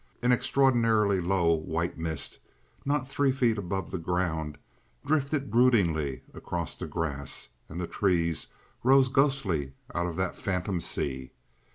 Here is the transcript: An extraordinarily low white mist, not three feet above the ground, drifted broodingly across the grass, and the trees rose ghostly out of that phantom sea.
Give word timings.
An 0.23 0.31
extraordinarily 0.31 1.19
low 1.21 1.51
white 1.53 1.95
mist, 1.95 2.39
not 2.85 3.07
three 3.07 3.31
feet 3.31 3.59
above 3.59 3.91
the 3.91 3.99
ground, 3.99 4.57
drifted 5.05 5.51
broodingly 5.51 6.23
across 6.33 6.75
the 6.75 6.87
grass, 6.87 7.49
and 7.69 7.79
the 7.79 7.85
trees 7.85 8.47
rose 8.83 9.09
ghostly 9.09 9.73
out 9.93 10.07
of 10.07 10.15
that 10.15 10.35
phantom 10.35 10.79
sea. 10.79 11.29